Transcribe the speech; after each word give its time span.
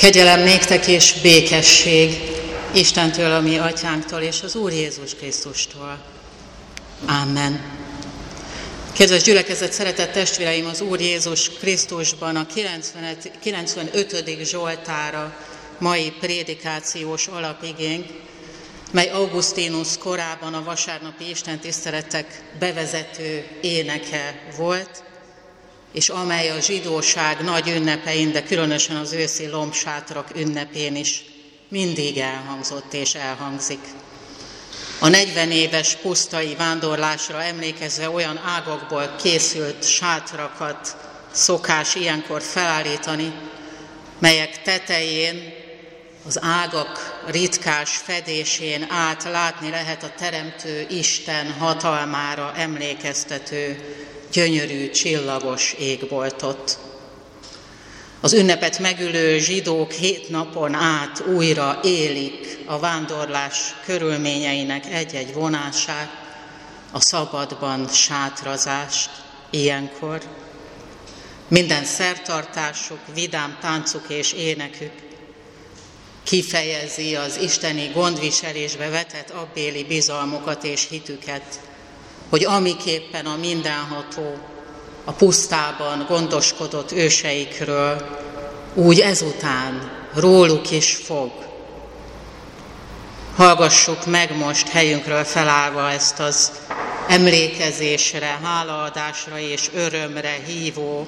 Kegyelem 0.00 0.40
néktek 0.40 0.86
és 0.86 1.14
békesség 1.22 2.20
Istentől, 2.72 3.32
a 3.32 3.40
mi 3.40 3.56
atyánktól 3.56 4.20
és 4.20 4.42
az 4.42 4.54
Úr 4.54 4.72
Jézus 4.72 5.14
Krisztustól. 5.14 5.98
Amen. 7.06 7.60
Kedves 8.92 9.22
gyülekezet, 9.22 9.72
szeretett 9.72 10.12
testvéreim, 10.12 10.66
az 10.66 10.80
Úr 10.80 11.00
Jézus 11.00 11.50
Krisztusban 11.50 12.36
a 12.36 12.46
95. 12.46 14.42
Zsoltára 14.42 15.36
mai 15.78 16.12
prédikációs 16.20 17.26
alapigénk, 17.26 18.06
mely 18.90 19.10
Augustinus 19.10 19.98
korában 19.98 20.54
a 20.54 20.64
vasárnapi 20.64 21.30
istentiszteletek 21.30 22.42
bevezető 22.58 23.44
éneke 23.60 24.42
volt, 24.56 25.02
és 25.92 26.08
amely 26.08 26.50
a 26.50 26.60
zsidóság 26.60 27.40
nagy 27.40 27.68
ünnepein, 27.68 28.32
de 28.32 28.42
különösen 28.42 28.96
az 28.96 29.12
őszi 29.12 29.46
lombsátrak 29.46 30.28
ünnepén 30.36 30.96
is 30.96 31.24
mindig 31.68 32.18
elhangzott 32.18 32.92
és 32.92 33.14
elhangzik. 33.14 33.80
A 34.98 35.08
40 35.08 35.50
éves 35.50 35.94
pusztai 35.94 36.54
vándorlásra 36.54 37.42
emlékezve 37.42 38.10
olyan 38.10 38.40
ágakból 38.44 39.16
készült 39.22 39.88
sátrakat 39.88 40.96
szokás 41.30 41.94
ilyenkor 41.94 42.42
felállítani, 42.42 43.32
melyek 44.18 44.62
tetején 44.62 45.52
az 46.26 46.42
ágak 46.42 47.20
ritkás 47.26 47.96
fedésén 47.96 48.86
át 48.90 49.24
látni 49.24 49.70
lehet 49.70 50.02
a 50.02 50.12
Teremtő 50.18 50.86
Isten 50.90 51.52
hatalmára 51.52 52.52
emlékeztető 52.56 53.80
gyönyörű 54.32 54.90
csillagos 54.90 55.74
égboltot. 55.78 56.78
Az 58.20 58.32
ünnepet 58.32 58.78
megülő 58.78 59.38
zsidók 59.38 59.92
hét 59.92 60.28
napon 60.28 60.74
át 60.74 61.22
újra 61.26 61.80
élik 61.82 62.58
a 62.66 62.78
vándorlás 62.78 63.74
körülményeinek 63.84 64.86
egy-egy 64.86 65.34
vonását, 65.34 66.10
a 66.92 67.00
szabadban 67.00 67.88
sátrazást 67.88 69.10
ilyenkor. 69.50 70.20
Minden 71.48 71.84
szertartásuk, 71.84 72.98
vidám 73.14 73.58
táncuk 73.60 74.04
és 74.08 74.32
énekük 74.32 74.92
kifejezi 76.22 77.16
az 77.16 77.38
isteni 77.42 77.90
gondviselésbe 77.94 78.88
vetett 78.88 79.30
abbéli 79.30 79.84
bizalmukat 79.84 80.64
és 80.64 80.88
hitüket, 80.88 81.60
hogy 82.30 82.44
amiképpen 82.44 83.26
a 83.26 83.36
mindenható 83.36 84.38
a 85.04 85.12
pusztában 85.12 86.04
gondoskodott 86.08 86.92
őseikről, 86.92 88.18
úgy 88.74 89.00
ezután 89.00 89.90
róluk 90.14 90.70
is 90.70 90.94
fog. 90.94 91.30
Hallgassuk 93.36 94.06
meg 94.06 94.36
most 94.36 94.68
helyünkről 94.68 95.24
felállva 95.24 95.90
ezt 95.90 96.18
az 96.18 96.52
emlékezésre, 97.08 98.38
hálaadásra 98.42 99.38
és 99.38 99.70
örömre 99.74 100.36
hívó, 100.46 101.06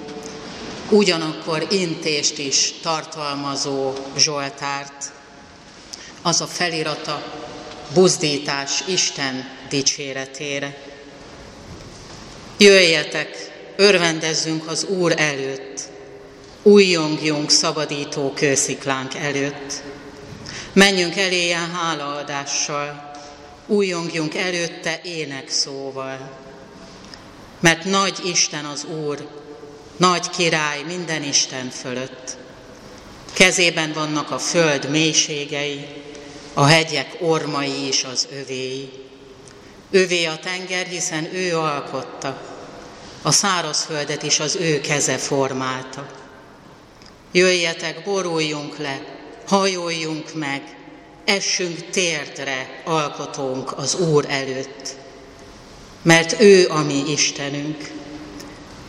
ugyanakkor 0.88 1.66
intést 1.70 2.38
is 2.38 2.72
tartalmazó 2.82 3.92
Zsoltárt. 4.16 5.12
Az 6.22 6.40
a 6.40 6.46
felirata 6.46 7.22
buzdítás 7.94 8.82
Isten 8.86 9.48
dicséretére. 9.68 10.91
Jöjjetek, 12.62 13.50
örvendezzünk 13.76 14.66
az 14.66 14.84
Úr 14.84 15.14
előtt, 15.16 15.80
újjongjunk 16.62 17.50
szabadító 17.50 18.32
kősziklánk 18.34 19.14
előtt. 19.14 19.82
Menjünk 20.72 21.16
eléje 21.16 21.56
hálaadással, 21.56 23.10
újjongjunk 23.66 24.34
előtte 24.34 25.00
ének 25.04 25.48
szóval. 25.48 26.30
Mert 27.60 27.84
nagy 27.84 28.18
Isten 28.24 28.64
az 28.64 28.84
Úr, 28.84 29.28
nagy 29.96 30.30
király 30.30 30.82
minden 30.82 31.22
Isten 31.22 31.70
fölött. 31.70 32.36
Kezében 33.32 33.92
vannak 33.92 34.30
a 34.30 34.38
föld 34.38 34.90
mélységei, 34.90 35.86
a 36.54 36.64
hegyek 36.64 37.16
ormai 37.20 37.86
is 37.88 38.04
az 38.04 38.28
övéi. 38.40 38.90
Övé 39.90 40.24
a 40.24 40.38
tenger, 40.38 40.86
hiszen 40.86 41.34
ő 41.34 41.56
alkotta, 41.58 42.51
a 43.22 43.30
szárazföldet 43.32 44.22
is 44.22 44.40
az 44.40 44.56
ő 44.56 44.80
keze 44.80 45.18
formálta. 45.18 46.06
Jöjjetek, 47.32 48.04
boruljunk 48.04 48.78
le, 48.78 49.00
hajoljunk 49.46 50.34
meg, 50.34 50.62
essünk 51.24 51.90
térdre 51.90 52.82
alkotónk 52.84 53.78
az 53.78 53.94
Úr 53.94 54.26
előtt, 54.28 54.96
mert 56.02 56.40
ő 56.40 56.68
a 56.68 56.82
mi 56.82 57.10
Istenünk, 57.10 57.90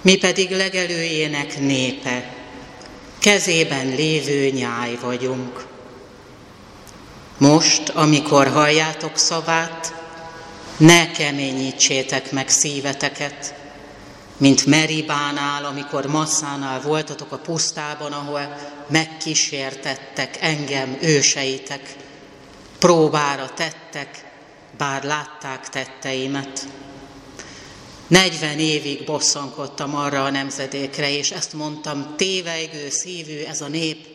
mi 0.01 0.15
pedig 0.15 0.51
legelőjének 0.51 1.59
népe, 1.59 2.35
kezében 3.19 3.87
lévő 3.87 4.49
nyáj 4.49 4.97
vagyunk. 5.01 5.65
Most, 7.37 7.89
amikor 7.89 8.47
halljátok 8.47 9.17
szavát, 9.17 9.93
ne 10.77 11.11
keményítsétek 11.11 12.31
meg 12.31 12.49
szíveteket, 12.49 13.53
mint 14.43 14.65
Meribánál, 14.65 15.65
amikor 15.65 16.05
Masszánál 16.05 16.81
voltatok 16.81 17.31
a 17.31 17.37
pusztában, 17.37 18.11
ahol 18.11 18.55
megkísértettek 18.87 20.37
engem, 20.41 20.97
őseitek, 21.01 21.95
próbára 22.79 23.49
tettek, 23.53 24.31
bár 24.77 25.03
látták 25.03 25.69
tetteimet. 25.69 26.67
40 28.07 28.59
évig 28.59 29.03
bosszankodtam 29.05 29.95
arra 29.95 30.23
a 30.23 30.29
nemzedékre, 30.29 31.17
és 31.17 31.31
ezt 31.31 31.53
mondtam, 31.53 32.13
tévejgő 32.17 32.89
szívű 32.89 33.39
ez 33.39 33.61
a 33.61 33.67
nép 33.67 34.07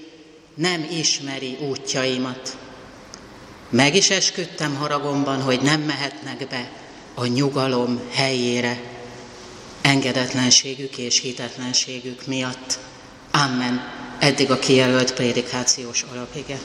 nem 0.54 0.88
ismeri 0.92 1.56
útjaimat. 1.68 2.56
Meg 3.70 3.94
is 3.94 4.10
esküdtem 4.10 4.76
haragomban, 4.76 5.42
hogy 5.42 5.60
nem 5.60 5.80
mehetnek 5.80 6.48
be 6.48 6.70
a 7.14 7.26
nyugalom 7.26 8.00
helyére, 8.10 8.96
engedetlenségük 9.88 10.98
és 10.98 11.20
hitetlenségük 11.20 12.26
miatt. 12.26 12.78
Amen. 13.30 13.92
Eddig 14.18 14.50
a 14.50 14.58
kijelölt 14.58 15.14
prédikációs 15.14 16.04
alapige. 16.12 16.58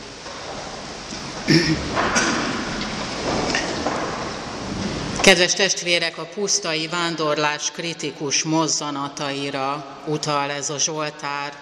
Kedves 5.22 5.54
testvérek, 5.54 6.18
a 6.18 6.26
pusztai 6.26 6.88
vándorlás 6.88 7.72
kritikus 7.72 8.44
mozzanataira 8.44 10.02
utal 10.08 10.50
ez 10.52 10.70
a 10.70 10.80
Zsoltár. 10.80 11.54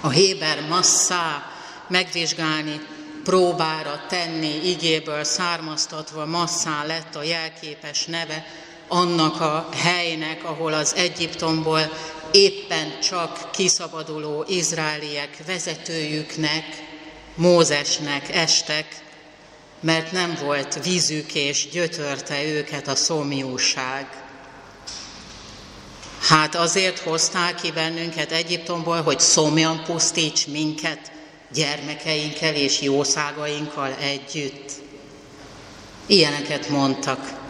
A 0.00 0.10
Héber 0.10 0.66
masszá 0.68 1.50
megvizsgálni, 1.88 2.80
próbára 3.24 4.04
tenni, 4.08 4.68
igéből 4.68 5.24
származtatva 5.24 6.26
masszá 6.26 6.84
lett 6.84 7.14
a 7.14 7.22
jelképes 7.22 8.04
neve, 8.04 8.46
annak 8.94 9.40
a 9.40 9.68
helynek, 9.72 10.44
ahol 10.44 10.72
az 10.72 10.94
Egyiptomból 10.94 11.92
éppen 12.30 13.00
csak 13.00 13.50
kiszabaduló 13.50 14.44
izraeliek 14.48 15.36
vezetőjüknek, 15.46 16.64
Mózesnek 17.34 18.34
estek, 18.34 19.02
mert 19.80 20.12
nem 20.12 20.38
volt 20.42 20.84
vízük 20.84 21.34
és 21.34 21.68
gyötörte 21.68 22.44
őket 22.44 22.88
a 22.88 22.94
szomjúság. 22.94 24.22
Hát 26.20 26.54
azért 26.54 26.98
hozták 26.98 27.54
ki 27.54 27.72
bennünket 27.72 28.32
Egyiptomból, 28.32 29.02
hogy 29.02 29.20
szomjan 29.20 29.82
pusztíts 29.84 30.46
minket 30.46 31.12
gyermekeinkkel 31.52 32.54
és 32.54 32.80
jószágainkkal 32.80 33.94
együtt. 34.00 34.72
Ilyeneket 36.06 36.68
mondtak 36.68 37.43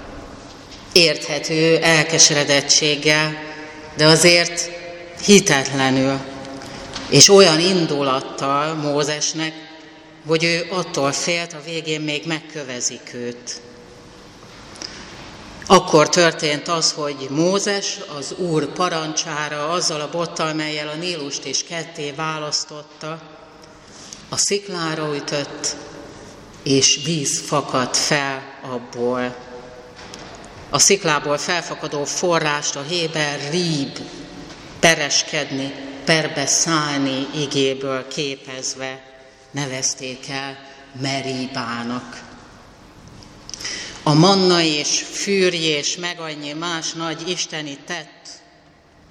érthető 0.94 1.76
elkeseredettséggel, 1.76 3.42
de 3.96 4.06
azért 4.06 4.70
hitetlenül, 5.24 6.18
és 7.08 7.28
olyan 7.28 7.60
indulattal 7.60 8.74
Mózesnek, 8.74 9.52
hogy 10.26 10.44
ő 10.44 10.66
attól 10.70 11.12
félt, 11.12 11.52
a 11.52 11.62
végén 11.64 12.00
még 12.00 12.26
megkövezik 12.26 13.10
őt. 13.14 13.60
Akkor 15.66 16.08
történt 16.08 16.68
az, 16.68 16.92
hogy 16.92 17.26
Mózes 17.30 17.98
az 18.18 18.34
Úr 18.38 18.72
parancsára, 18.72 19.68
azzal 19.68 20.00
a 20.00 20.10
bottal, 20.10 20.52
melyel 20.52 20.88
a 20.88 20.94
Nílust 20.94 21.44
is 21.44 21.64
ketté 21.64 22.10
választotta, 22.10 23.22
a 24.28 24.36
sziklára 24.36 25.16
ütött, 25.16 25.76
és 26.62 27.00
víz 27.04 27.40
fakadt 27.46 27.96
fel 27.96 28.42
abból 28.72 29.34
a 30.70 30.78
sziklából 30.78 31.38
felfakadó 31.38 32.04
forrást 32.04 32.76
a 32.76 32.82
Héber 32.82 33.40
ríb, 33.50 33.98
pereskedni, 34.80 35.72
perbe 36.04 36.46
szállni 36.46 37.26
igéből 37.34 38.08
képezve 38.08 39.02
nevezték 39.50 40.28
el 40.28 40.58
Meribának. 41.00 42.22
A 44.02 44.14
manna 44.14 44.60
és 44.60 45.04
fűrj 45.12 45.56
és 45.56 45.96
meg 45.96 46.20
annyi 46.20 46.52
más 46.52 46.92
nagy 46.92 47.28
isteni 47.28 47.78
tett 47.86 48.28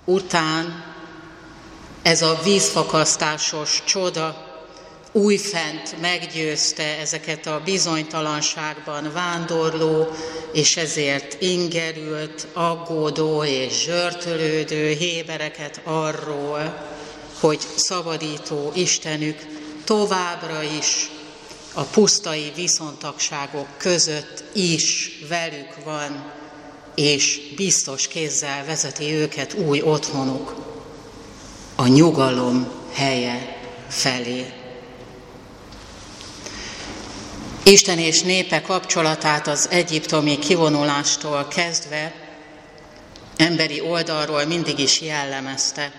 után 0.06 0.94
ez 2.02 2.22
a 2.22 2.40
vízfakasztásos 2.44 3.84
csoda 3.86 4.53
újfent 5.14 6.02
meggyőzte 6.02 6.98
ezeket 7.00 7.48
a 7.48 7.62
bizonytalanságban 7.66 9.12
vándorló, 9.14 10.08
és 10.54 10.78
ezért 10.78 11.42
ingerült, 11.42 12.48
aggódó 12.54 13.44
és 13.44 13.84
zsörtölődő 13.84 14.90
hébereket 14.90 15.82
arról, 15.84 16.88
hogy 17.40 17.60
szabadító 17.76 18.72
Istenük 18.76 19.38
továbbra 19.84 20.62
is 20.78 21.10
a 21.74 21.82
pusztai 21.82 22.52
viszontagságok 22.56 23.68
között 23.78 24.44
is 24.54 25.12
velük 25.30 25.84
van, 25.84 26.32
és 26.96 27.40
biztos 27.56 28.08
kézzel 28.08 28.66
vezeti 28.66 29.12
őket 29.12 29.54
új 29.54 29.82
otthonuk, 29.82 30.56
a 31.76 31.88
nyugalom 31.88 32.68
helye 32.94 33.58
felé. 33.88 34.63
Isten 37.66 37.98
és 38.00 38.22
népe 38.22 38.62
kapcsolatát 38.62 39.48
az 39.48 39.68
egyiptomi 39.70 40.40
kivonulástól 40.40 41.48
kezdve 41.48 42.14
emberi 43.38 43.82
oldalról 43.82 44.46
mindig 44.46 44.80
is 44.80 45.02
jellemezte. 45.02 45.92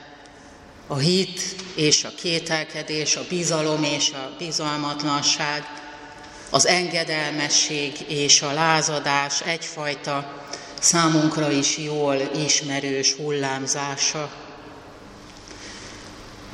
A 0.87 0.97
hit 0.97 1.41
és 1.75 2.05
a 2.05 2.13
kételkedés, 2.17 3.17
a 3.17 3.25
bizalom 3.29 3.83
és 3.83 4.11
a 4.11 4.35
bizalmatlanság, 4.39 5.65
az 6.51 6.67
engedelmesség 6.67 7.93
és 8.09 8.43
a 8.43 8.53
lázadás 8.53 9.41
egyfajta 9.41 10.45
számunkra 10.81 11.51
is 11.51 11.79
jól 11.79 12.17
ismerős 12.45 13.13
hullámzása. 13.13 14.31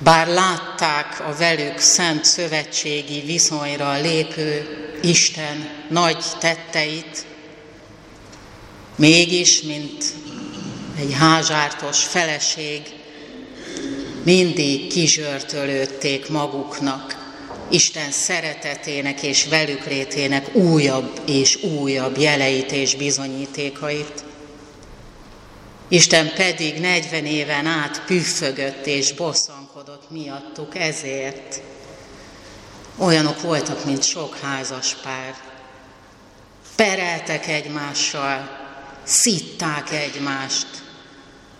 Bár 0.02 0.28
látták 0.28 1.20
a 1.20 1.34
velük 1.38 1.78
szent 1.78 2.24
szövetségi 2.24 3.20
viszonyra 3.20 4.00
lépő 4.00 4.66
Isten 5.02 5.68
nagy 5.88 6.24
tetteit, 6.38 7.24
mégis, 8.96 9.62
mint 9.62 10.04
egy 10.98 11.12
házsártos 11.18 12.04
feleség, 12.04 12.82
mindig 14.22 14.86
kizsörtölődték 14.86 16.28
maguknak 16.28 17.34
Isten 17.70 18.10
szeretetének 18.10 19.22
és 19.22 19.46
velük 19.46 19.86
létének 19.86 20.54
újabb 20.54 21.20
és 21.26 21.62
újabb 21.62 22.18
jeleit 22.18 22.72
és 22.72 22.94
bizonyítékait. 22.94 24.24
Isten 25.88 26.32
pedig 26.34 26.80
40 26.80 27.24
éven 27.24 27.66
át 27.66 28.02
püffögött 28.06 28.86
és 28.86 29.12
bosszankodott 29.12 29.59
miattuk 30.10 30.76
ezért. 30.76 31.60
Olyanok 32.98 33.40
voltak, 33.40 33.84
mint 33.84 34.02
sok 34.02 34.38
házas 34.38 34.94
pár. 34.94 35.34
Pereltek 36.76 37.46
egymással, 37.46 38.58
szitták 39.02 39.90
egymást, 39.90 40.66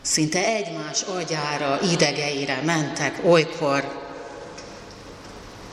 szinte 0.03 0.45
egymás 0.47 1.03
agyára, 1.03 1.81
idegeire 1.93 2.61
mentek 2.65 3.21
olykor, 3.25 4.09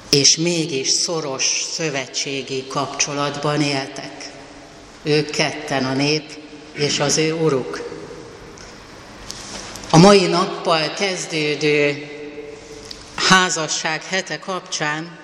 és 0.09 0.37
mégis 0.37 0.89
szoros 0.89 1.65
szövetségi 1.71 2.67
kapcsolatban 2.67 3.61
éltek. 3.61 4.31
Ők 5.03 5.29
ketten 5.29 5.85
a 5.85 5.93
nép 5.93 6.37
és 6.73 6.99
az 6.99 7.17
ő 7.17 7.33
uruk. 7.33 7.95
A 9.89 9.97
mai 9.97 10.25
nappal 10.27 10.93
kezdődő 10.93 12.11
házasság 13.27 14.03
hete 14.03 14.39
kapcsán 14.39 15.17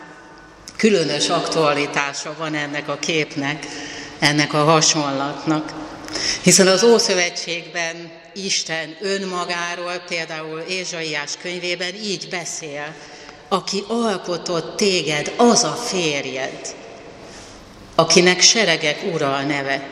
különös 0.77 1.29
aktualitása 1.29 2.35
van 2.38 2.55
ennek 2.55 2.88
a 2.88 2.97
képnek, 2.97 3.65
ennek 4.19 4.53
a 4.53 4.63
hasonlatnak. 4.63 5.73
Hiszen 6.41 6.67
az 6.67 6.83
Ószövetségben 6.83 8.11
Isten 8.33 8.97
önmagáról, 9.01 10.03
például 10.07 10.59
Ézsaiás 10.59 11.31
könyvében 11.41 11.95
így 11.95 12.27
beszél, 12.29 12.94
aki 13.47 13.83
alkotott 13.88 14.77
téged, 14.77 15.33
az 15.38 15.63
a 15.63 15.73
férjed, 15.73 16.75
akinek 17.95 18.41
seregek 18.41 19.03
ura 19.13 19.35
a 19.35 19.41
neve, 19.41 19.88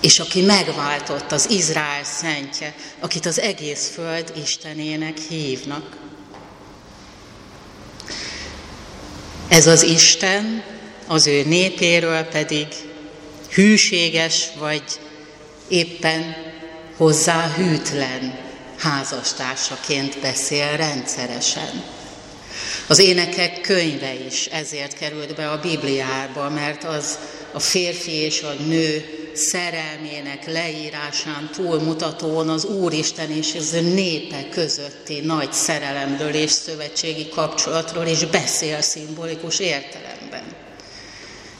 és 0.00 0.18
aki 0.18 0.42
megváltott 0.42 1.32
az 1.32 1.50
Izrael 1.50 2.04
szentje, 2.04 2.74
akit 3.00 3.26
az 3.26 3.40
egész 3.40 3.90
föld 3.94 4.32
Istenének 4.36 5.18
hívnak. 5.28 6.08
Ez 9.50 9.66
az 9.66 9.82
Isten 9.82 10.62
az 11.06 11.26
ő 11.26 11.42
népéről 11.44 12.22
pedig 12.22 12.66
hűséges 13.52 14.48
vagy 14.58 14.82
éppen 15.68 16.36
hozzá 16.96 17.54
hűtlen 17.56 18.38
házastársaként 18.78 20.20
beszél 20.20 20.76
rendszeresen. 20.76 21.82
Az 22.86 22.98
énekek 22.98 23.60
könyve 23.60 24.14
is 24.26 24.46
ezért 24.46 24.98
került 24.98 25.34
be 25.34 25.50
a 25.50 25.60
Bibliába, 25.60 26.50
mert 26.50 26.84
az 26.84 27.18
a 27.52 27.60
férfi 27.60 28.12
és 28.12 28.42
a 28.42 28.52
nő 28.52 29.19
szerelmének 29.34 30.46
leírásán 30.46 31.50
túlmutatóan 31.52 32.48
az 32.48 32.64
Úristen 32.64 33.30
és 33.30 33.54
az 33.54 33.70
népe 33.70 34.48
közötti 34.48 35.20
nagy 35.20 35.52
szerelemről 35.52 36.34
és 36.34 36.50
szövetségi 36.50 37.28
kapcsolatról 37.28 38.06
is 38.06 38.24
beszél 38.24 38.80
szimbolikus 38.80 39.58
értelemben. 39.58 40.42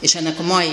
És 0.01 0.15
ennek 0.15 0.39
a 0.39 0.43
mai 0.43 0.73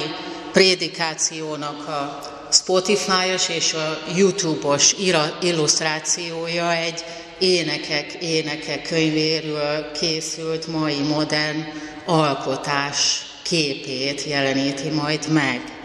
prédikációnak 0.51 1.87
a 1.87 2.19
Spotify-os 2.51 3.49
és 3.49 3.73
a 3.73 3.99
YouTube-os 4.15 4.95
illusztrációja 5.41 6.73
egy 6.73 7.03
énekek, 7.39 8.13
énekek 8.21 8.81
könyvéről 8.81 9.91
készült 9.91 10.67
mai 10.67 10.99
modern 10.99 11.65
alkotás 12.05 13.25
képét 13.43 14.23
jeleníti 14.23 14.89
majd 14.89 15.31
meg. 15.31 15.76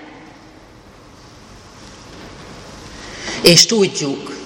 És 3.43 3.67
tudjuk 3.67 4.37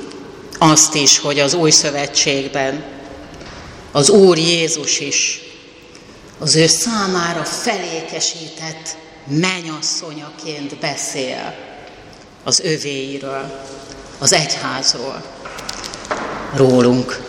azt 0.58 0.94
is, 0.94 1.18
hogy 1.18 1.40
az 1.40 1.54
új 1.54 1.70
szövetségben 1.70 2.84
az 3.92 4.10
Úr 4.10 4.38
Jézus 4.38 5.00
is 5.00 5.40
az 6.38 6.54
ő 6.54 6.66
számára 6.66 7.44
felékesített 7.44 8.96
menyasszonyaként 9.26 10.76
beszél 10.78 11.54
az 12.44 12.60
övéiről, 12.60 13.64
az 14.18 14.32
egyházról 14.32 15.24
rólunk. 16.54 17.24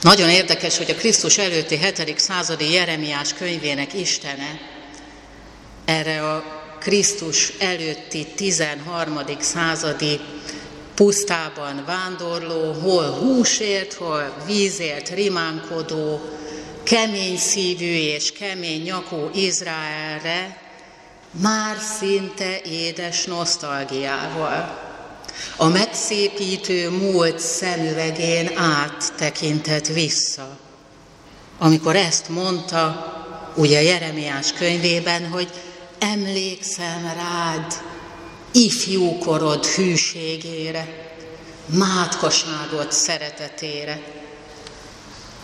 Nagyon 0.00 0.28
érdekes, 0.28 0.76
hogy 0.76 0.90
a 0.90 0.94
Krisztus 0.94 1.38
előtti 1.38 1.78
7. 1.78 2.18
századi 2.18 2.72
Jeremiás 2.72 3.34
könyvének 3.34 3.94
Istene 3.94 4.60
erre 5.84 6.30
a 6.30 6.63
Krisztus 6.84 7.52
előtti 7.58 8.26
13. 8.36 9.20
századi 9.38 10.20
pusztában 10.94 11.84
vándorló, 11.86 12.72
hol 12.72 13.10
húsért, 13.10 13.92
hol 13.92 14.34
vízért 14.46 15.08
rimánkodó, 15.08 16.20
kemény 16.82 17.36
szívű 17.36 17.94
és 17.94 18.32
kemény 18.32 18.82
nyakú 18.82 19.30
Izraelre 19.34 20.58
már 21.30 21.76
szinte 21.98 22.60
édes 22.60 23.24
nosztalgiával 23.24 24.80
a 25.56 25.68
megszépítő 25.68 26.90
múlt 26.90 27.38
szemüvegén 27.38 28.50
áttekintett 28.56 29.86
vissza. 29.86 30.58
Amikor 31.58 31.96
ezt 31.96 32.28
mondta, 32.28 33.12
ugye 33.56 33.82
Jeremiás 33.82 34.52
könyvében, 34.52 35.28
hogy 35.28 35.48
emlékszem 35.98 37.12
rád 37.16 37.74
ifjúkorod 38.52 39.66
hűségére, 39.66 41.14
mátkaságot 41.66 42.92
szeretetére, 42.92 44.02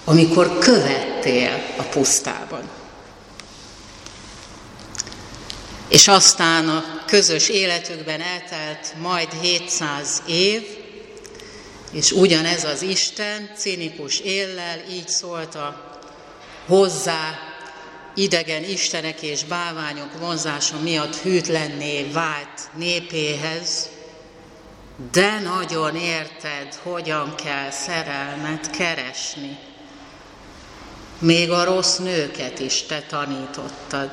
amikor 0.05 0.59
követtél 0.59 1.63
a 1.79 1.83
pusztában. 1.83 2.69
És 5.89 6.09
aztán 6.09 6.69
a 6.69 7.05
közös 7.07 7.49
életükben 7.49 8.21
eltelt 8.21 8.95
majd 8.99 9.29
700 9.41 10.23
év, 10.27 10.63
és 11.93 12.13
ugyanez 12.13 12.65
az 12.65 12.83
Isten 12.83 13.51
cinikus 13.57 14.21
éllel 14.21 14.79
így 14.91 15.09
szólt 15.09 15.55
a 15.55 15.99
hozzá 16.67 17.50
idegen 18.15 18.65
istenek 18.65 19.23
és 19.23 19.45
bálványok 19.45 20.19
vonzása 20.19 20.79
miatt 20.81 21.17
hűtlenné 21.17 22.03
vált 22.03 22.71
népéhez, 22.77 23.89
de 25.13 25.41
nagyon 25.41 25.97
érted, 25.97 26.75
hogyan 26.83 27.35
kell 27.35 27.71
szerelmet 27.71 28.71
keresni. 28.71 29.59
Még 31.19 31.51
a 31.51 31.65
rossz 31.65 31.97
nőket 31.97 32.59
is 32.59 32.83
te 32.83 33.03
tanítottad. 33.03 34.11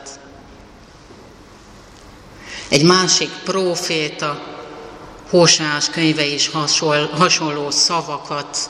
Egy 2.69 2.83
másik 2.83 3.29
próféta, 3.43 4.55
Hósás 5.29 5.89
könyve 5.89 6.25
is 6.25 6.49
hasonló 7.11 7.69
szavakat 7.71 8.69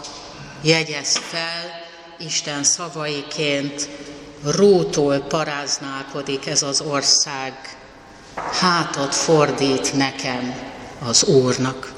jegyez 0.62 1.18
fel, 1.18 1.86
Isten 2.20 2.64
szavaiként 2.64 3.90
rótól 4.52 5.20
paráználkodik 5.20 6.48
ez 6.48 6.62
az 6.62 6.82
ország, 6.82 7.78
hátat 8.60 9.16
fordít 9.16 9.94
nekem 9.94 10.56
az 11.08 11.24
Úrnak. 11.24 11.94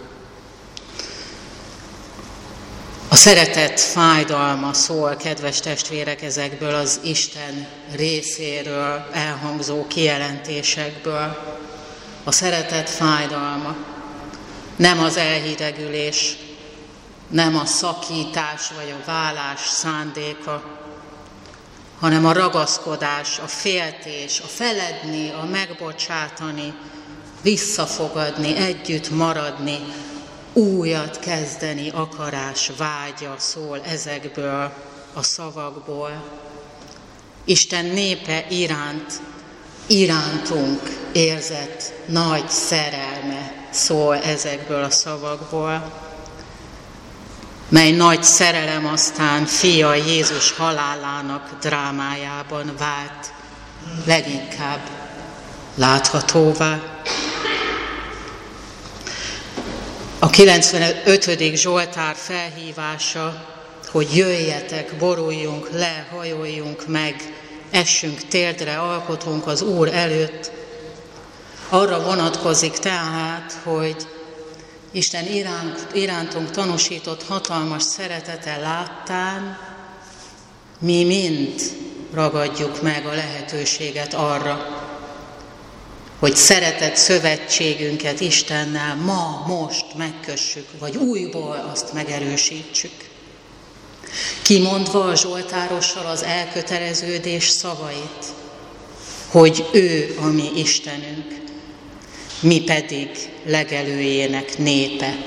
A 3.11 3.15
szeretet 3.15 3.79
fájdalma 3.79 4.73
szól, 4.73 5.15
kedves 5.15 5.59
testvérek, 5.59 6.21
ezekből 6.21 6.75
az 6.75 6.99
Isten 7.03 7.67
részéről 7.91 9.07
elhangzó 9.13 9.87
kijelentésekből. 9.87 11.57
A 12.23 12.31
szeretet 12.31 12.89
fájdalma 12.89 13.75
nem 14.75 14.99
az 14.99 15.17
elhidegülés, 15.17 16.37
nem 17.27 17.55
a 17.55 17.65
szakítás 17.65 18.71
vagy 18.75 18.93
a 19.01 19.05
vállás 19.05 19.59
szándéka, 19.67 20.78
hanem 21.99 22.25
a 22.25 22.33
ragaszkodás, 22.33 23.39
a 23.39 23.47
féltés, 23.47 24.39
a 24.39 24.47
feledni, 24.47 25.29
a 25.29 25.45
megbocsátani, 25.51 26.73
visszafogadni, 27.41 28.55
együtt 28.55 29.09
maradni, 29.09 29.77
újat 30.53 31.19
kezdeni 31.19 31.89
akarás, 31.89 32.71
vágya 32.77 33.35
szól 33.37 33.81
ezekből 33.85 34.73
a 35.13 35.23
szavakból. 35.23 36.23
Isten 37.45 37.85
népe 37.85 38.45
iránt, 38.49 39.13
irántunk 39.87 40.81
érzett 41.11 41.93
nagy 42.05 42.49
szerelme 42.49 43.67
szól 43.69 44.15
ezekből 44.15 44.83
a 44.83 44.89
szavakból, 44.89 46.08
mely 47.69 47.91
nagy 47.91 48.23
szerelem 48.23 48.85
aztán 48.85 49.45
fia 49.45 49.95
Jézus 49.95 50.51
halálának 50.51 51.49
drámájában 51.61 52.71
vált 52.77 53.33
leginkább 54.05 54.79
láthatóvá. 55.75 56.79
A 60.19 60.29
95. 60.29 61.55
Zsoltár 61.55 62.15
felhívása, 62.15 63.45
hogy 63.91 64.15
jöjjetek, 64.15 64.95
boruljunk 64.97 65.69
le, 65.71 66.07
hajoljunk 66.11 66.87
meg, 66.87 67.15
essünk 67.71 68.27
térdre, 68.27 68.77
alkotunk 68.77 69.47
az 69.47 69.61
Úr 69.61 69.87
előtt, 69.93 70.51
arra 71.69 72.01
vonatkozik 72.03 72.77
tehát, 72.77 73.57
hogy 73.63 73.95
Isten 74.91 75.25
iránt, 75.25 75.87
irántunk 75.93 76.51
tanúsított 76.51 77.23
hatalmas 77.23 77.83
szeretete 77.83 78.57
láttán, 78.57 79.57
mi 80.79 81.03
mind 81.03 81.61
ragadjuk 82.13 82.81
meg 82.81 83.05
a 83.05 83.13
lehetőséget 83.13 84.13
arra, 84.13 84.87
hogy 86.19 86.35
szeretett 86.35 86.95
szövetségünket 86.95 88.19
Istennel 88.19 88.95
ma, 88.95 89.43
most 89.47 89.85
megkössük, 89.97 90.67
vagy 90.79 90.95
újból 90.95 91.69
azt 91.71 91.93
megerősítsük. 91.93 93.09
Kimondva 94.41 95.03
a 95.03 95.15
Zsoltárossal 95.15 96.05
az 96.05 96.23
elköteleződés 96.23 97.47
szavait, 97.47 98.25
hogy 99.27 99.69
ő 99.71 100.15
a 100.21 100.25
mi 100.25 100.51
Istenünk, 100.55 101.39
mi 102.41 102.61
pedig 102.61 103.09
legelőjének 103.45 104.57
népe, 104.57 105.17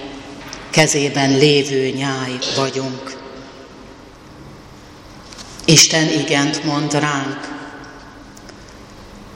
kezében 0.70 1.38
lévő 1.38 1.88
nyáj 1.88 2.38
vagyunk. 2.56 3.16
Isten 5.64 6.08
igent 6.08 6.64
mond 6.64 6.92
ránk, 6.92 7.40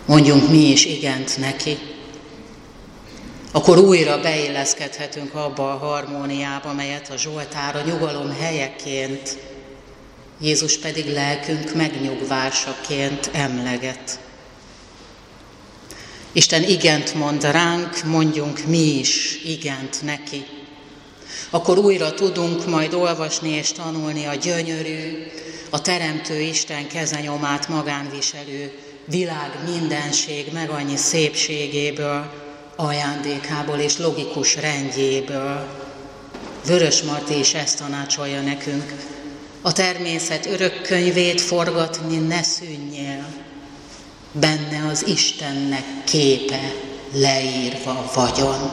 mondjunk 0.06 0.50
mi 0.50 0.70
is 0.70 0.84
igent 0.84 1.38
neki, 1.38 1.78
akkor 3.52 3.78
újra 3.78 4.20
beilleszkedhetünk 4.20 5.34
abba 5.34 5.72
a 5.72 5.76
harmóniába, 5.76 6.72
melyet 6.72 7.10
a 7.10 7.16
Zsoltár 7.16 7.76
a 7.76 7.82
nyugalom 7.86 8.36
helyeként, 8.40 9.38
Jézus 10.40 10.78
pedig 10.78 11.12
lelkünk 11.12 11.74
megnyugvásaként 11.74 13.30
emleget. 13.32 14.18
Isten 16.36 16.62
igent 16.62 17.14
mond 17.14 17.42
ránk, 17.42 18.04
mondjunk 18.04 18.66
mi 18.66 18.98
is 18.98 19.40
igent 19.44 20.02
neki. 20.02 20.44
Akkor 21.50 21.78
újra 21.78 22.14
tudunk 22.14 22.66
majd 22.66 22.94
olvasni 22.94 23.50
és 23.50 23.72
tanulni 23.72 24.24
a 24.24 24.34
gyönyörű, 24.34 25.26
a 25.70 25.80
Teremtő 25.80 26.40
Isten 26.40 26.88
kezenyomát 26.88 27.68
magánviselő 27.68 28.72
világ 29.04 29.50
mindenség 29.64 30.46
meg 30.52 30.70
annyi 30.70 30.96
szépségéből, 30.96 32.32
ajándékából 32.76 33.78
és 33.78 33.98
logikus 33.98 34.56
rendjéből. 34.56 35.66
Vörös 36.66 37.02
Marti 37.02 37.38
is 37.38 37.54
ezt 37.54 37.78
tanácsolja 37.78 38.40
nekünk. 38.40 38.92
A 39.62 39.72
természet 39.72 40.46
örök 40.46 40.82
könyvét 40.82 41.40
forgatni 41.40 42.16
ne 42.16 42.42
szűnjél, 42.42 43.45
benne 44.40 44.88
az 44.90 45.06
Istennek 45.06 45.84
képe 46.04 46.72
leírva 47.12 48.10
vagyon. 48.14 48.72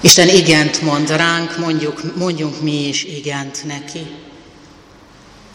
Isten 0.00 0.28
igent 0.28 0.82
mond 0.82 1.10
ránk, 1.10 1.58
mondjuk, 1.58 2.16
mondjunk 2.16 2.60
mi 2.60 2.88
is 2.88 3.04
igent 3.04 3.64
neki. 3.64 4.06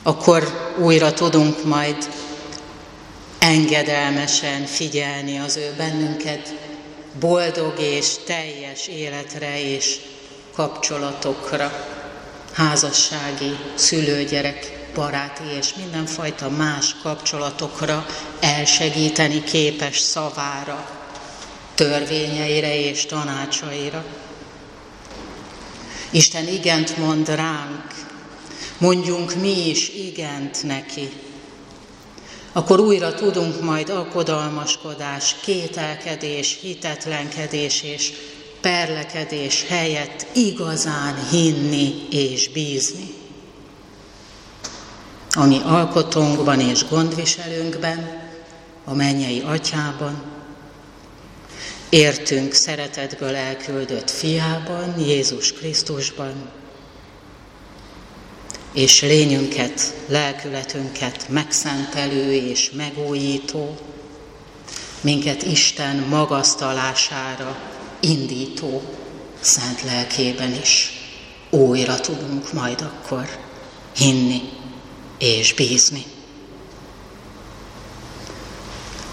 Akkor 0.04 0.74
újra 0.80 1.14
tudunk 1.14 1.64
majd 1.66 2.10
engedelmesen 3.40 4.66
figyelni 4.66 5.38
az 5.38 5.58
ő 5.58 5.74
bennünket 5.78 6.54
boldog 7.20 7.80
és 7.80 8.08
teljes 8.25 8.88
életre 8.88 9.62
és 9.62 10.00
kapcsolatokra, 10.54 11.88
házassági, 12.54 13.56
szülőgyerek 13.75 14.85
baráti 14.96 15.44
és 15.58 15.74
mindenfajta 15.74 16.50
más 16.50 16.96
kapcsolatokra 17.04 18.06
elsegíteni 18.40 19.44
képes 19.44 20.00
szavára, 20.00 20.90
törvényeire 21.74 22.80
és 22.80 23.06
tanácsaira. 23.06 24.06
Isten 26.10 26.48
igent 26.48 26.98
mond 26.98 27.30
ránk, 27.30 27.94
mondjunk 28.78 29.36
mi 29.36 29.70
is 29.70 29.90
igent 29.90 30.64
neki, 30.64 31.10
akkor 32.54 32.80
újra 32.80 33.14
tudunk 33.14 33.62
majd 33.62 33.90
alkodalmaskodás, 33.90 35.36
kételkedés, 35.42 36.58
hitetlenkedés 36.62 37.84
és 37.84 38.14
perlekedés 38.62 39.66
helyett 39.68 40.25
igazán 40.34 41.28
hinni 41.30 42.08
és 42.10 42.50
bízni 42.50 43.15
ami 45.36 45.62
alkotónkban 45.63 46.60
és 46.60 46.88
gondviselőnkben, 46.89 48.24
a 48.84 48.94
mennyei 48.94 49.39
atyában, 49.39 50.24
értünk 51.89 52.54
szeretetből 52.54 53.36
elküldött 53.36 54.10
fiában, 54.10 55.00
Jézus 55.00 55.54
Krisztusban, 55.54 56.50
és 58.74 59.01
lényünket, 59.01 59.94
lelkületünket 60.08 61.30
megszentelő 61.30 62.34
és 62.34 62.72
megújító, 62.72 63.77
minket 65.01 65.44
Isten 65.44 65.96
magasztalására 65.96 67.58
indító 68.00 68.82
szent 69.39 69.84
lelkében 69.84 70.54
is 70.62 70.89
újra 71.50 72.00
tudunk 72.00 72.54
majd 72.54 72.82
akkor 72.82 73.30
hinni 73.96 74.55
és 75.18 75.54
bízni. 75.54 76.06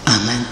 Amen. 0.05 0.47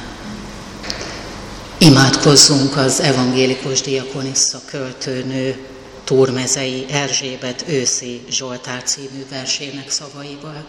Imádkozzunk 1.77 2.77
az 2.77 2.99
evangélikus 2.99 3.81
diakonissza 3.81 4.61
költőnő 4.65 5.67
Túrmezei 6.03 6.85
Erzsébet 6.89 7.63
őszi 7.67 8.21
Zsoltár 8.29 8.83
című 8.83 9.25
versének 9.29 9.89
szavaival. 9.89 10.65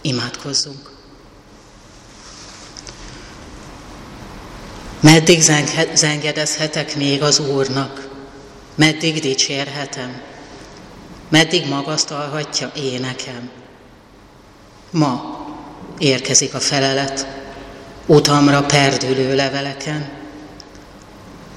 Imádkozzunk! 0.00 0.90
Meddig 5.00 5.40
zengedezhetek 5.94 6.96
még 6.96 7.22
az 7.22 7.38
Úrnak? 7.38 8.08
Meddig 8.74 9.20
dicsérhetem? 9.20 10.20
Meddig 11.28 11.68
magasztalhatja 11.68 12.72
énekem? 12.76 13.61
Ma 14.92 15.40
érkezik 15.98 16.54
a 16.54 16.60
felelet, 16.60 17.26
utamra 18.06 18.62
perdülő 18.62 19.34
leveleken. 19.34 20.10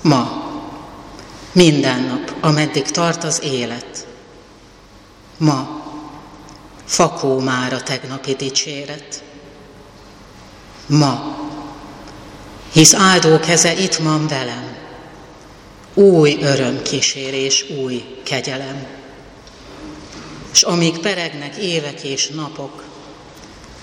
Ma, 0.02 0.44
minden 1.52 2.02
nap, 2.02 2.36
ameddig 2.42 2.84
tart 2.84 3.24
az 3.24 3.42
élet. 3.44 4.08
Ma, 5.38 5.84
fakó 6.86 7.40
már 7.40 7.74
a 7.74 7.82
tegnapi 7.82 8.34
dicséret. 8.34 9.24
Ma, 10.88 11.38
hisz 12.72 12.94
áldó 12.94 13.40
keze 13.40 13.74
itt 13.74 13.96
van 13.96 14.28
velem, 14.28 14.76
új 15.94 16.38
örömkísérés, 16.42 17.66
új 17.70 18.20
kegyelem. 18.24 18.86
És 20.52 20.64
amíg 20.64 21.00
peregnek 21.00 21.56
évek 21.56 22.04
és 22.04 22.28
napok, 22.28 22.84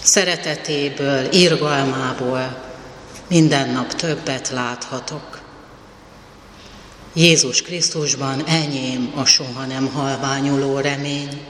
szeretetéből, 0.02 1.32
irgalmából 1.32 2.64
minden 3.28 3.70
nap 3.70 3.94
többet 3.94 4.48
láthatok. 4.48 5.40
Jézus 7.12 7.62
Krisztusban 7.62 8.44
enyém 8.46 9.12
a 9.14 9.24
soha 9.24 9.64
nem 9.64 9.86
halványuló 9.86 10.78
remény, 10.78 11.40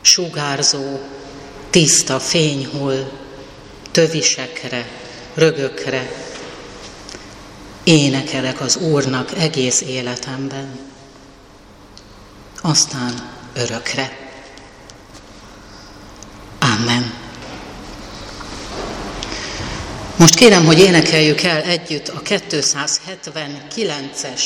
sugárzó, 0.00 1.00
tiszta 1.70 2.20
fényhull, 2.20 3.10
tövisekre, 3.90 4.88
rögökre. 5.34 6.12
Énekelek 7.84 8.60
az 8.60 8.76
Úrnak 8.76 9.32
egész 9.38 9.80
életemben, 9.80 10.78
aztán 12.60 13.30
örökre. 13.54 14.21
Amen. 16.82 17.14
Most 20.16 20.34
kérem, 20.34 20.64
hogy 20.64 20.78
énekeljük 20.78 21.42
el 21.42 21.62
együtt 21.62 22.08
a 22.08 22.22
279-es 22.22 24.42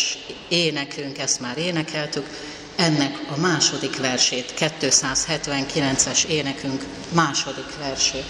énekünk, 0.49 1.19
ezt 1.19 1.41
már 1.41 1.59
énekeltük, 1.59 2.27
ennek 2.77 3.19
a 3.37 3.41
második 3.41 4.01
versét, 4.01 4.55
279-es 4.59 6.25
énekünk 6.25 6.85
második 7.13 7.79
versét. 7.79 8.27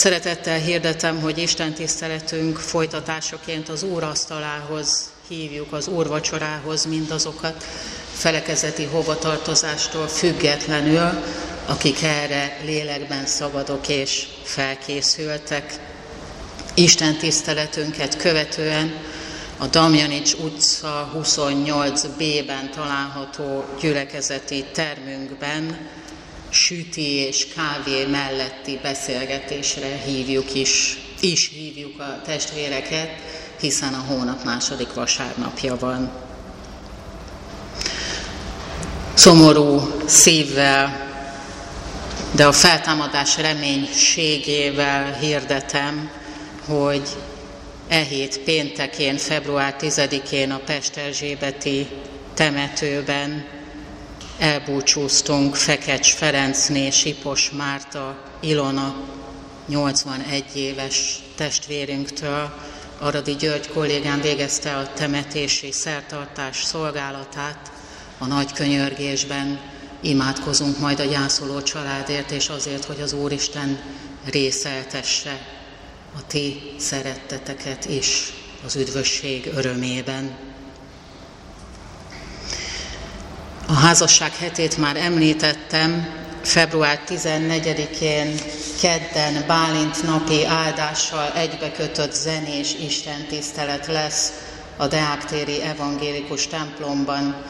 Szeretettel 0.00 0.58
hirdetem, 0.58 1.20
hogy 1.20 1.38
Isten 1.38 1.74
tiszteletünk 1.74 2.56
folytatásaként 2.56 3.68
az 3.68 3.82
Úr 3.82 4.02
asztalához 4.02 5.10
hívjuk, 5.28 5.72
az 5.72 5.88
Úr 5.88 6.06
vacsorához 6.06 6.84
mindazokat 6.84 7.64
felekezeti 8.12 8.84
hovatartozástól 8.84 10.06
függetlenül, 10.06 11.22
akik 11.66 12.02
erre 12.02 12.56
lélekben 12.64 13.26
szabadok 13.26 13.88
és 13.88 14.26
felkészültek. 14.42 15.74
Isten 16.74 17.16
tiszteletünket 17.16 18.16
követően 18.16 18.94
a 19.58 19.66
Damjanics 19.66 20.32
utca 20.32 21.12
28B-ben 21.16 22.70
található 22.70 23.64
gyülekezeti 23.80 24.64
termünkben 24.72 25.78
süti 26.50 27.14
és 27.14 27.46
kávé 27.54 28.04
melletti 28.04 28.78
beszélgetésre 28.82 30.02
hívjuk 30.04 30.54
is, 30.54 30.98
is 31.20 31.50
hívjuk 31.54 32.00
a 32.00 32.20
testvéreket, 32.26 33.10
hiszen 33.60 33.94
a 33.94 34.04
hónap 34.08 34.44
második 34.44 34.92
vasárnapja 34.92 35.76
van. 35.76 36.10
Szomorú 39.14 39.94
szívvel, 40.06 41.08
de 42.32 42.46
a 42.46 42.52
feltámadás 42.52 43.36
reménységével 43.36 45.18
hirdetem, 45.18 46.10
hogy 46.66 47.08
e 47.88 48.02
hét 48.02 48.38
péntekén, 48.38 49.16
február 49.16 49.76
10-én 49.80 50.50
a 50.50 50.58
Pesterzsébeti 50.58 51.86
temetőben 52.34 53.44
elbúcsúztunk 54.40 55.54
Fekecs 55.54 56.14
Ferencné, 56.14 56.90
Sipos 56.90 57.50
Márta, 57.50 58.24
Ilona, 58.40 58.94
81 59.68 60.44
éves 60.54 61.22
testvérünktől. 61.36 62.54
Aradi 62.98 63.34
György 63.36 63.68
kollégám 63.68 64.20
végezte 64.20 64.76
a 64.76 64.92
temetési 64.92 65.72
szertartás 65.72 66.64
szolgálatát 66.64 67.72
a 68.18 68.26
nagy 68.26 68.52
könyörgésben. 68.52 69.60
Imádkozunk 70.00 70.78
majd 70.78 71.00
a 71.00 71.04
gyászoló 71.04 71.62
családért, 71.62 72.30
és 72.30 72.48
azért, 72.48 72.84
hogy 72.84 73.00
az 73.00 73.12
Úristen 73.12 73.80
részeltesse 74.24 75.38
a 76.16 76.26
ti 76.26 76.60
szeretteteket 76.78 77.84
is 77.84 78.32
az 78.64 78.76
üdvösség 78.76 79.50
örömében. 79.54 80.49
A 83.70 83.74
házasság 83.74 84.36
hetét 84.36 84.76
már 84.76 84.96
említettem, 84.96 86.08
február 86.42 87.00
14-én 87.08 88.34
kedden 88.80 89.44
Bálint 89.46 90.02
napi 90.02 90.44
áldással 90.44 91.32
egybekötött 91.34 92.12
zenés 92.12 92.74
istentisztelet 92.74 93.86
lesz 93.86 94.32
a 94.76 94.86
Deáktéri 94.86 95.62
Evangélikus 95.62 96.46
templomban. 96.46 97.42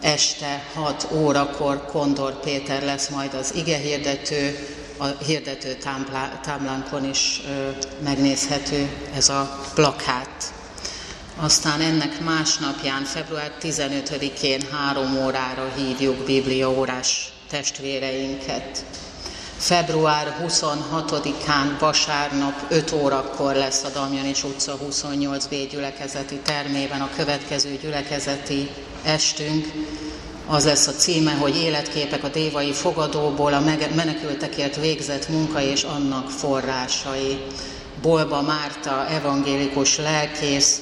Este 0.00 0.62
6 0.74 1.08
órakor 1.12 1.84
Kondor 1.84 2.40
Péter 2.40 2.82
lesz 2.82 3.08
majd 3.08 3.34
az 3.34 3.54
ige 3.54 3.76
hirdető, 3.76 4.68
a 4.96 5.06
hirdető 5.06 5.76
táblánkon 6.42 7.08
is 7.08 7.40
megnézhető 8.04 8.88
ez 9.14 9.28
a 9.28 9.60
plakát. 9.74 10.52
Aztán 11.38 11.80
ennek 11.80 12.20
másnapján, 12.20 13.04
február 13.04 13.52
15-én 13.62 14.60
három 14.72 15.16
órára 15.24 15.72
hívjuk 15.76 16.16
bibliaórás 16.24 17.28
testvéreinket. 17.50 18.84
Február 19.56 20.36
26-án 20.46 21.76
vasárnap 21.78 22.64
5 22.68 22.92
órakor 22.92 23.54
lesz 23.54 23.84
a 23.84 23.88
Damjanics 23.88 24.42
utca 24.42 24.78
28B 24.90 25.68
gyülekezeti 25.70 26.36
termében 26.36 27.00
a 27.00 27.10
következő 27.16 27.78
gyülekezeti 27.82 28.70
estünk. 29.02 29.72
Az 30.46 30.64
lesz 30.64 30.86
a 30.86 30.92
címe, 30.92 31.32
hogy 31.32 31.56
Életképek 31.56 32.24
a 32.24 32.28
dévai 32.28 32.72
fogadóból, 32.72 33.52
a 33.52 33.60
menekültekért 33.94 34.76
végzett 34.76 35.28
munka 35.28 35.60
és 35.60 35.82
annak 35.82 36.30
forrásai. 36.30 37.38
Bolba 38.02 38.42
Márta, 38.42 39.06
evangélikus 39.08 39.96
lelkész, 39.96 40.80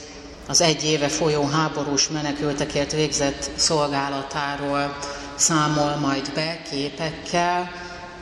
az 0.48 0.60
egy 0.60 0.84
éve 0.84 1.08
folyó 1.08 1.46
háborús 1.46 2.08
menekültekért 2.08 2.92
végzett 2.92 3.50
szolgálatáról 3.56 4.96
számol 5.34 5.96
majd 5.96 6.32
be 6.34 6.62
képekkel, 6.70 7.70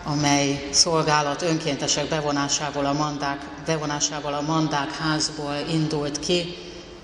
amely 0.04 0.68
szolgálat 0.70 1.42
önkéntesek 1.42 2.08
bevonásával 2.08 2.86
a 2.86 2.92
mandák, 2.92 3.38
bevonásával 3.66 4.34
a 4.34 4.40
mandák 4.40 4.96
házból 4.96 5.54
indult 5.70 6.18
ki, 6.18 6.56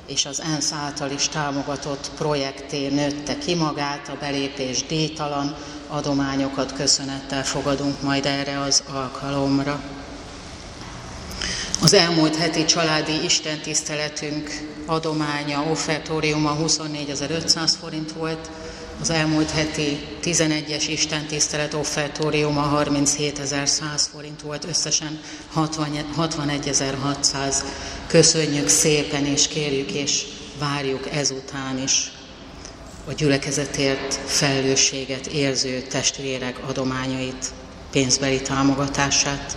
és 0.06 0.26
az 0.26 0.40
ENSZ 0.40 0.72
által 0.72 1.10
is 1.10 1.28
támogatott 1.28 2.10
projekté 2.16 2.88
nőtte 2.88 3.38
ki 3.38 3.54
magát, 3.54 4.08
a 4.08 4.16
belépés 4.20 4.86
díjtalan 4.86 5.56
adományokat 5.88 6.72
köszönettel 6.72 7.44
fogadunk 7.44 8.02
majd 8.02 8.26
erre 8.26 8.60
az 8.60 8.82
alkalomra. 8.92 9.80
Az 11.80 11.92
elmúlt 11.92 12.36
heti 12.36 12.64
családi 12.64 13.24
istentiszteletünk 13.24 14.50
adománya, 14.86 15.62
offertóriuma 15.70 16.56
24.500 16.62 17.72
forint 17.80 18.12
volt, 18.12 18.50
az 19.00 19.10
elmúlt 19.10 19.50
heti 19.50 19.98
11-es 20.22 20.84
istentisztelet 20.88 21.74
offertóriuma 21.74 22.82
37.100 22.84 24.02
forint 24.12 24.42
volt, 24.42 24.64
összesen 24.64 25.20
61.600. 25.56 27.54
Köszönjük 28.06 28.68
szépen, 28.68 29.24
és 29.24 29.48
kérjük, 29.48 29.90
és 29.90 30.26
várjuk 30.58 31.10
ezután 31.12 31.78
is 31.82 32.12
a 33.04 33.12
gyülekezetért 33.12 34.14
felelősséget 34.26 35.26
érző 35.26 35.80
testvérek 35.80 36.58
adományait, 36.68 37.52
pénzbeli 37.90 38.42
támogatását. 38.42 39.56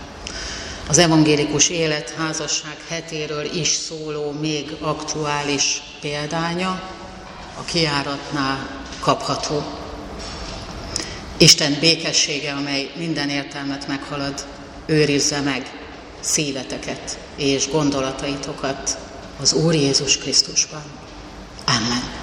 Az 0.92 0.98
evangélikus 0.98 1.68
élet 1.68 2.14
házasság 2.18 2.76
hetéről 2.88 3.44
is 3.44 3.68
szóló 3.68 4.30
még 4.30 4.76
aktuális 4.80 5.82
példánya 6.00 6.82
a 7.58 7.64
kiáratnál 7.64 8.84
kapható. 9.00 9.62
Isten 11.36 11.76
békessége, 11.80 12.52
amely 12.52 12.90
minden 12.96 13.28
értelmet 13.28 13.88
meghalad, 13.88 14.46
őrizze 14.86 15.40
meg 15.40 15.70
szíveteket 16.20 17.18
és 17.36 17.68
gondolataitokat 17.68 18.98
az 19.40 19.52
Úr 19.52 19.74
Jézus 19.74 20.18
Krisztusban. 20.18 20.82
Amen. 21.66 22.21